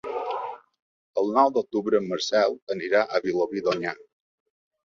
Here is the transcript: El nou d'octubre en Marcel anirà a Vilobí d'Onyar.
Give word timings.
El 1.23 1.29
nou 1.35 1.51
d'octubre 1.57 2.01
en 2.03 2.09
Marcel 2.13 2.57
anirà 2.77 3.05
a 3.19 3.23
Vilobí 3.29 3.67
d'Onyar. 3.69 3.97